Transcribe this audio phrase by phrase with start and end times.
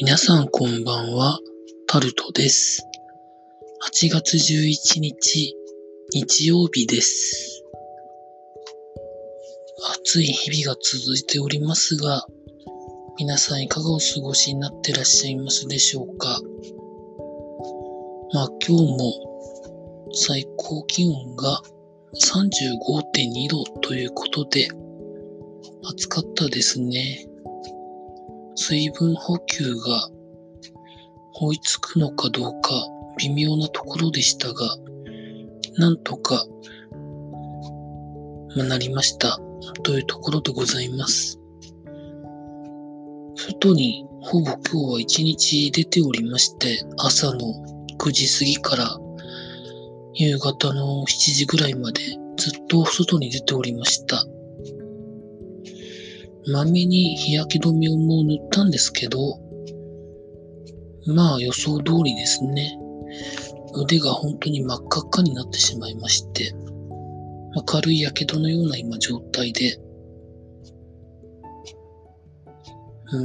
[0.00, 1.38] 皆さんこんばんは、
[1.86, 2.82] タルトです。
[3.92, 5.54] 8月11日、
[6.14, 7.62] 日曜日です。
[10.00, 12.24] 暑い日々が続いておりますが、
[13.18, 16.40] 皆さんいかがお過ごしになってらっしゃいますでしょうか？
[18.32, 21.60] まあ今日も最高気温が
[22.14, 24.68] 35.2度ということで、
[25.84, 27.28] 暑かったですね。
[28.54, 30.08] 水分補給が
[31.34, 32.70] 追いつくのかどうか
[33.18, 34.76] 微妙なところでしたが、
[35.78, 36.44] なんとか、
[38.56, 39.38] まあ、なりました
[39.82, 41.40] というところでございます。
[43.36, 47.38] 外にほぼ今日は一日出ておりまして、朝の
[47.98, 48.98] 9時過ぎから
[50.14, 52.00] 夕方の7時ぐらいまで
[52.36, 54.24] ずっと外に出ておりました。
[56.48, 59.38] まめに日焼け止めをもう塗ったんですけど、
[61.06, 62.78] まあ予想通りですね。
[63.74, 66.52] 腕が本当に真っ赤っかになってしまいまして、
[67.54, 69.78] まあ、軽い火傷のような今状態で、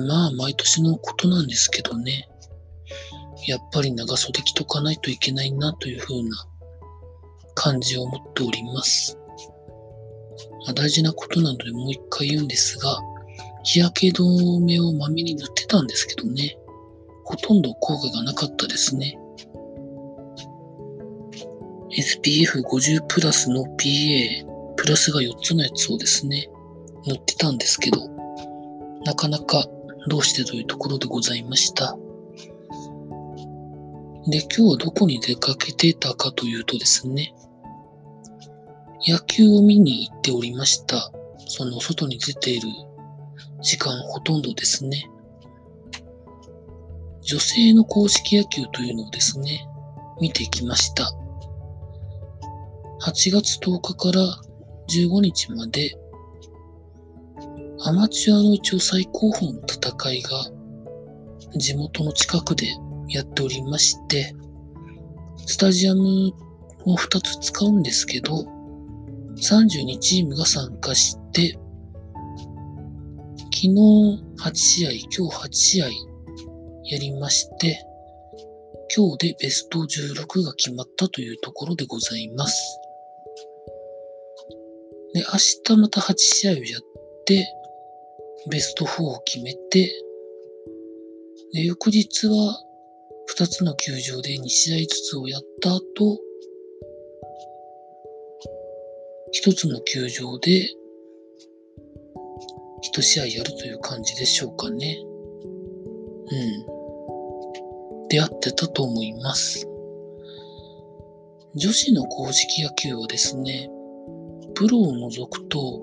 [0.07, 2.29] まあ毎年のことなんですけどね。
[3.47, 6.47] やっぱり長袖着とかないといけないなというふうな
[7.55, 9.17] 感じを持っております。
[10.65, 12.99] まあ、大事なことなのでもう一回言うんですが、
[13.63, 16.57] 日焼け止めをまめに塗ってたんですけどね、
[17.25, 19.19] ほとんど効果がなかったですね。
[21.91, 24.45] SPF50 プラスの PA
[24.77, 26.49] プラスが4つのやつをですね、
[27.05, 28.07] 塗ってたんですけど、
[29.05, 29.65] なかなか
[30.07, 31.97] どうしてというところでございました。
[34.27, 37.33] で、今日はどこに出かけてたかというとですね、
[39.07, 41.11] 野球を見に行っておりました。
[41.47, 42.67] その外に出ている
[43.61, 45.09] 時間ほとんどですね。
[47.21, 49.65] 女性の公式野球というのをですね、
[50.19, 51.09] 見てきました。
[53.01, 54.21] 8月10日から
[54.89, 55.97] 15日まで、
[57.85, 60.51] アマチュアの一応最高峰の戦いが
[61.55, 62.67] 地元の近くで
[63.07, 64.35] やっておりまして、
[65.45, 66.33] スタジアム
[66.85, 68.56] を2つ使うんですけど、
[69.37, 71.57] 32チームが参加して、
[73.53, 75.89] 昨日8試合、今日8試合
[76.85, 77.83] やりまして、
[78.95, 82.79] 今日でベスト16が決まったというところでございます。
[85.13, 86.81] で、明日また8試合をやっ
[87.25, 87.47] て、
[88.49, 89.91] ベスト4を決めて、
[91.53, 92.61] で、翌日は
[93.35, 95.81] 2つの球場で2試合ずつをやった後、
[99.43, 100.69] 1つの球場で
[102.97, 104.97] 1試合やるという感じでしょうかね。
[106.29, 108.07] うん。
[108.09, 109.67] 出会ってたと思います。
[111.55, 113.69] 女子の公式野球はですね、
[114.55, 115.81] プロを除くと、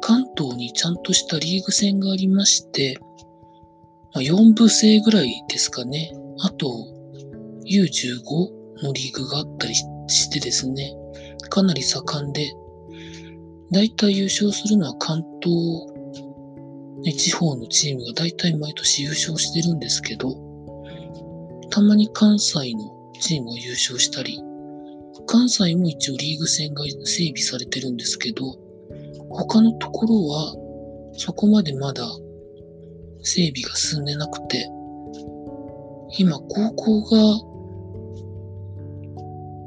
[0.00, 2.98] 関東にちゃんとしたリーグ戦がありまして、
[4.12, 6.12] まあ、4部制ぐらいですかね。
[6.40, 6.66] あと、
[7.64, 10.94] U15 のリーグがあったりしてですね、
[11.54, 12.52] かなり盛んで、
[13.70, 15.86] だいたい優勝するのは関東、
[17.16, 20.34] 地方のチームがだいたい毎年優勝してるんですけど、
[21.70, 24.36] たまに関西のチームが優勝したり、
[25.28, 28.58] 関西も一応リーグ戦が整備されてるんですけど、
[29.30, 30.56] 他のところは
[31.12, 32.04] そこまでまだ
[33.22, 34.68] 整備が進んでなくて、
[36.18, 37.53] 今高校が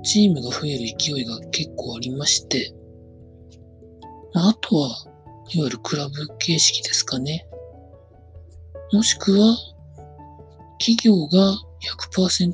[0.07, 2.73] チームが増える勢いが結構ありまして、
[4.33, 4.87] あ、とは、
[5.49, 7.45] いわゆるクラブ形式ですかね。
[8.93, 9.57] もしくは、
[10.79, 11.57] 企業が
[12.15, 12.53] 100%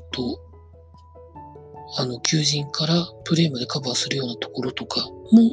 [1.96, 5.52] あの、求人からプレーまでカバーするようなところとかも、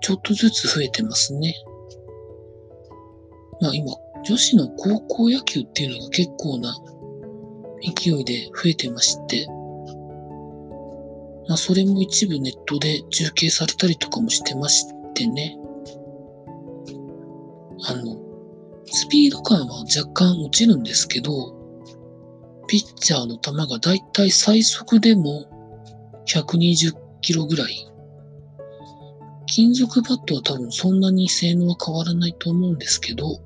[0.00, 1.56] ちょっとずつ増えてますね。
[3.60, 3.92] まあ今、
[4.24, 6.72] 女子の高校野球っていうのが結構な
[7.82, 9.48] 勢いで増えてまして、
[11.48, 14.84] まそれも一部ネットで中継されたりとかもしてまし
[15.14, 15.56] てね。
[17.88, 18.16] あの、
[18.86, 21.54] スピード感は若干落ちるんですけど、
[22.68, 25.46] ピッチャーの球がだいたい最速でも
[26.26, 27.88] 120キロぐらい。
[29.46, 33.40] 金属バットは多分そんなに性能は変わらないと思うんですけど、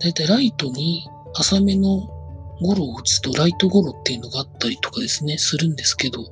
[0.00, 2.08] だいたいライトに浅めの
[2.62, 6.24] ゴロを打つとライトゴロっていうのがあったりとかですね、するんですけど、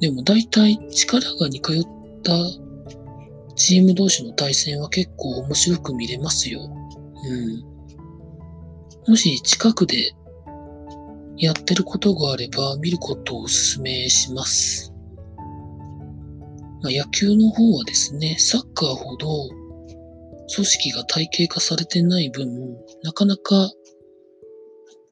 [0.00, 1.82] でもだいたい力が似通っ
[2.22, 2.32] た
[3.54, 6.60] チーム同士の対戦は結構面白く見れますよ。
[6.60, 7.64] うん。
[9.08, 10.12] もし近くで
[11.38, 14.92] やってることがあれば見ることをお勧めします。
[16.82, 19.48] まあ、野球の方はですね、サッカーほど
[20.54, 23.70] 組織が体系化されてない分、なかなか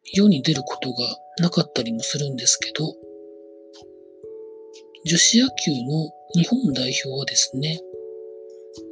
[0.04, 0.96] 世に出ることが
[1.40, 2.94] なかったりもするんですけど、
[5.06, 7.80] 女子野球の日本代表はですね、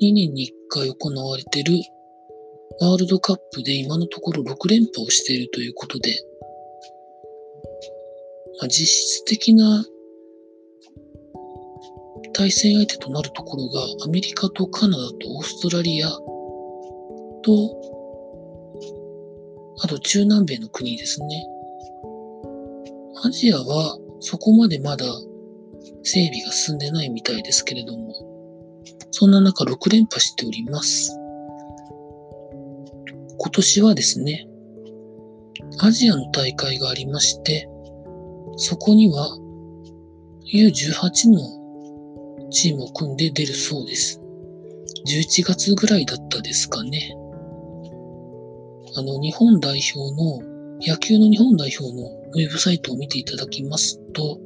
[0.01, 1.75] 2年に1回行われている
[2.81, 6.11] ワールドカップで今のところ6連覇をしているということで、
[8.61, 9.85] まあ、実質的な
[12.35, 17.92] 対戦相手となるところがアメリカとカナダとオーストラリアと、
[19.81, 21.47] あと中南米の国ですね。
[23.25, 25.07] アジアはそこまでまだ
[26.03, 28.15] 整備が進んでないみたいですけれども、
[29.11, 31.17] そんな中6連覇しております。
[33.39, 34.47] 今年はですね、
[35.79, 37.69] アジアの大会がありまして、
[38.57, 39.39] そこには
[40.53, 44.21] U18 のチームを組んで出るそうです。
[45.07, 47.17] 11月ぐらいだったですかね。
[48.95, 50.43] あの、日本代表の、
[50.81, 54.39] 野球の日本代表のウェブサイトを見ていただきますと、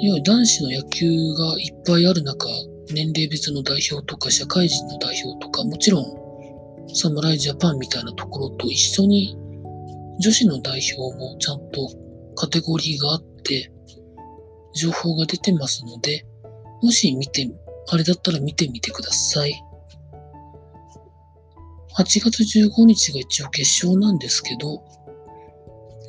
[0.00, 2.46] いわゆる男子の野球がいっぱいある中、
[2.92, 6.04] 年齢別の代表とか社会人の代表とか、もちろん、
[6.94, 9.36] 侍ジャパンみたいなところと一緒に、
[10.20, 11.90] 女子の代表もちゃんと
[12.34, 13.70] カテゴリーがあって、
[14.74, 16.24] 情報が出てますので、
[16.82, 17.48] もし見て、
[17.90, 19.62] あれだったら見てみてください。
[21.96, 24.82] 8月15日が一応決勝なんですけど、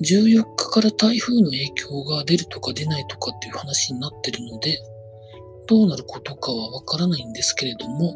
[0.01, 4.77] 14日から台風の影響が出るとか出ないとかっていう話になってるので、
[5.67, 8.15] どうなることかはわからないんですけれども、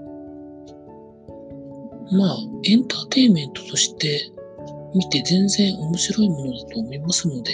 [2.12, 4.32] まあ、エンターテインメントとして
[4.96, 7.52] 見て全然面白いものだと思いますので、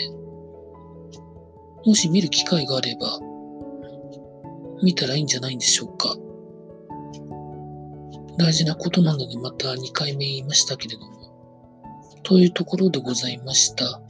[1.86, 3.20] もし見る機会があれば、
[4.84, 6.16] 見たらいいんじゃないんでしょうか。
[8.40, 11.20] 大事なことなのでまた2回目言いましたけれども、
[12.24, 14.02] というところでございました。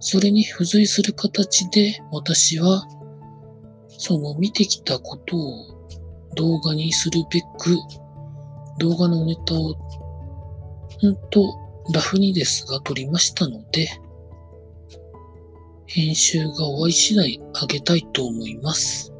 [0.00, 2.86] それに付随する形で私は、
[3.88, 5.86] その見てきたことを
[6.34, 7.76] 動画にするべく、
[8.78, 9.74] 動画のネタを、
[11.02, 11.54] ほんと
[11.92, 13.86] ラフにですが撮りましたので、
[15.84, 19.12] 編集が終わり次第上げたいと思います。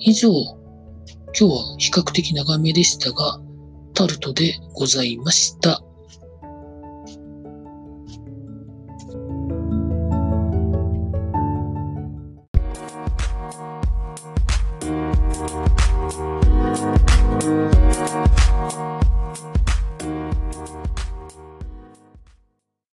[0.00, 0.32] 以上、
[1.38, 3.40] 今日は比較的長めでしたが、
[3.94, 5.82] タルトでございました。